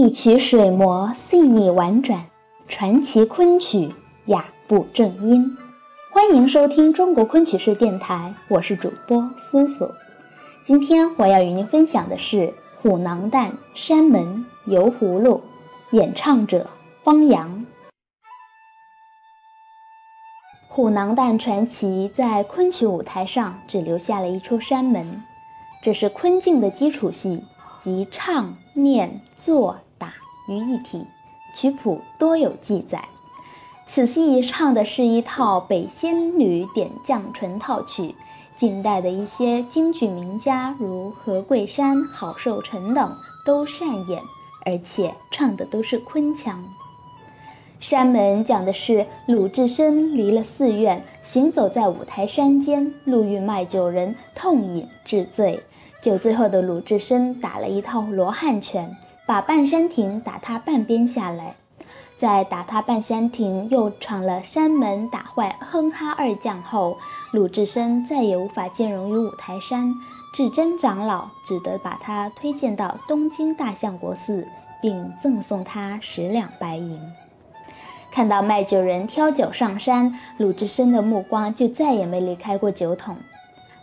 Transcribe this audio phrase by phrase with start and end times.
[0.00, 2.24] 一曲水磨细腻婉转，
[2.68, 3.94] 传奇昆曲
[4.24, 5.58] 雅步正音。
[6.10, 9.94] 欢迎收听中国昆曲式电台，我是主播思思。
[10.64, 12.36] 今天我要与您分享的是
[12.80, 15.42] 《虎囊蛋·山门游葫芦》，
[15.94, 16.70] 演唱者
[17.04, 17.66] 方洋。
[20.66, 25.20] 虎囊蛋传奇在昆曲舞台上只留下了一出山门，
[25.82, 27.44] 这是昆净的基础戏。
[27.82, 29.78] 即唱、念、做、
[30.50, 31.06] 于一体，
[31.56, 33.00] 曲谱多有记载。
[33.86, 38.14] 此戏唱的是一套北仙女点将纯套曲，
[38.58, 44.20] 近代的一些京剧名家如何桂山、郝寿臣等都善演，
[44.66, 46.62] 而且唱的都是昆腔。
[47.78, 55.58] 山门讲的是鲁智深离了寺院，行走在五台山间，路遇卖酒人，痛饮致醉。
[56.02, 58.88] 酒醉后的鲁智深打了一套罗汉拳，
[59.30, 61.54] 把半山亭打他半边下来。
[62.18, 66.96] 在打他半山亭又闯了山门，打坏哼哈二将后，
[67.30, 69.94] 鲁智深再也无法兼容于五台山，
[70.34, 74.44] 智真长老只得把他推荐到东京大相国寺，
[74.82, 76.98] 并赠送他十两白银。
[78.10, 83.16] 看到卖酒人挑酒上山，鲁智深的目光就再也没离开过酒桶。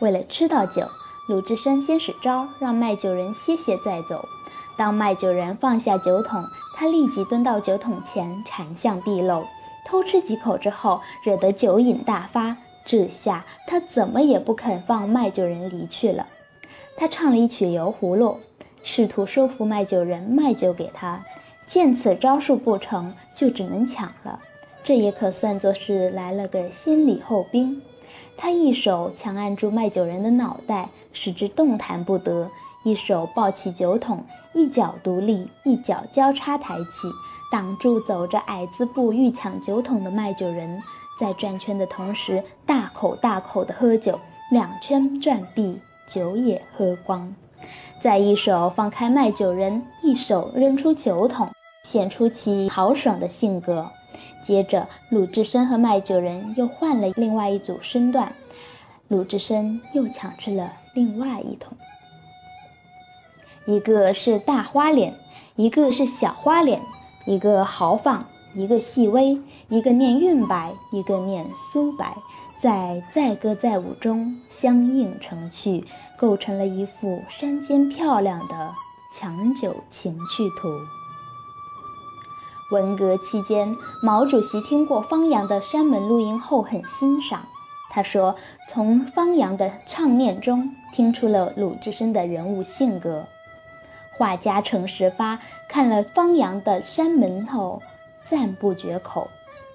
[0.00, 0.88] 为了吃到酒。
[1.28, 4.26] 鲁智深先使招，让卖酒人歇歇再走。
[4.78, 6.42] 当卖酒人放下酒桶，
[6.76, 9.42] 他立即蹲到酒桶前，馋相毕露，
[9.84, 12.56] 偷吃几口之后，惹得酒瘾大发。
[12.86, 16.26] 这下他怎么也不肯放卖酒人离去了。
[16.96, 18.38] 他唱了一曲油葫芦，
[18.82, 21.20] 试图说服卖酒人卖酒给他。
[21.66, 24.38] 见此招数不成就只能抢了。
[24.82, 27.82] 这也可算作是来了个先礼后兵。
[28.38, 32.48] 他一手强按住卖酒人的脑袋，使之动弹不得；
[32.88, 37.10] 一手抱起酒桶，一脚独立，一脚交叉抬起，
[37.52, 40.80] 挡住走着矮子步欲抢酒桶的卖酒人。
[41.20, 44.18] 在转圈的同时，大口大口地喝酒，
[44.50, 45.78] 两圈转毕，
[46.10, 47.30] 酒也喝光。
[48.00, 51.46] 再一手放开卖酒人，一手扔出酒桶，
[51.84, 53.86] 显出其豪爽的性格。
[54.46, 58.32] 接着，鲁智深和卖酒人又换了另外一组身段，
[59.08, 61.76] 鲁智深又抢吃了另外一桶。
[63.68, 65.12] 一个是大花脸，
[65.54, 66.80] 一个是小花脸，
[67.26, 68.24] 一个豪放，
[68.54, 72.16] 一个细微，一个念韵白，一个念苏白，
[72.62, 75.84] 在载歌载舞中相映成趣，
[76.18, 78.72] 构成了一幅山间漂亮的
[79.20, 80.70] 抢酒情趣图。
[82.72, 87.42] 文革期间，毛主席听过方洋的山门录音后很欣赏。
[87.90, 88.34] 他说
[88.72, 93.26] ：“从方洋的唱念中听出了鲁智深的人物性格。”
[94.18, 95.38] 画家程十发
[95.70, 97.80] 看了方洋的山门后
[98.28, 99.26] 赞不绝口。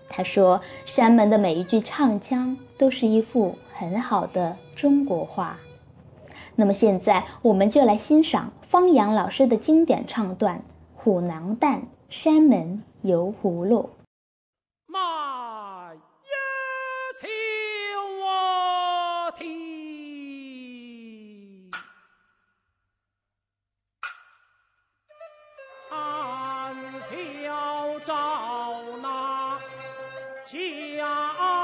[0.09, 5.57] 他说：“山门的每一句唱腔都是一幅很好的中国画。”
[6.55, 10.57] 那么现在我们就来欣赏方洋老师的经典唱段
[10.93, 11.79] 《虎囊蛋》。
[12.13, 13.89] 山门游葫芦。
[31.39, 31.62] Oh.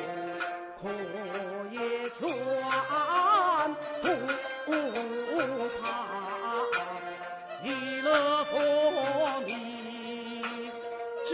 [0.81, 0.83] 可
[1.71, 1.77] 也
[2.19, 2.21] 全
[4.01, 4.05] 不
[5.79, 5.81] 怕，
[7.63, 7.65] 一
[8.01, 8.07] 乐
[8.45, 8.53] 佛
[9.45, 9.51] 你
[11.27, 11.31] 只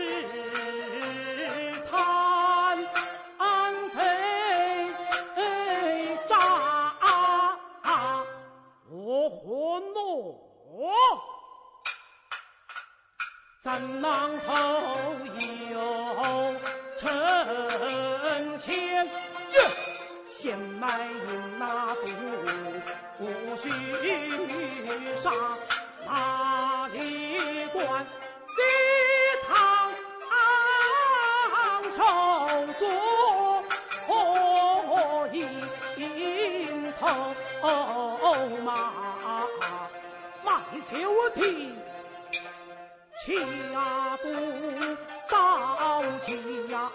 [1.89, 1.89] 贪
[3.89, 3.98] 飞
[6.27, 6.33] 渣，
[8.92, 9.94] 我活诺
[13.63, 14.78] 咱囊头
[41.19, 41.74] 秋啼。
[43.21, 44.24] 恰不
[45.30, 45.36] 到
[45.68, 46.89] 家空身长。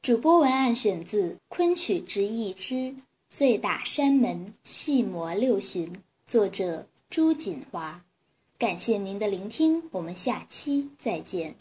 [0.00, 2.94] 主播文案选自《昆曲直译之
[3.28, 5.92] 醉打山门戏魔六旬》，
[6.26, 8.04] 作者朱锦华。
[8.58, 11.56] 感谢您的聆听，我们下期再见。